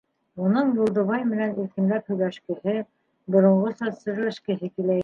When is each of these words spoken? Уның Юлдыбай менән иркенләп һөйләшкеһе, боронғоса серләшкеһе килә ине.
Уның 0.45 0.71
Юлдыбай 0.77 1.27
менән 1.33 1.53
иркенләп 1.65 2.11
һөйләшкеһе, 2.13 2.77
боронғоса 3.37 3.97
серләшкеһе 4.03 4.75
килә 4.77 4.93
ине. 4.93 4.99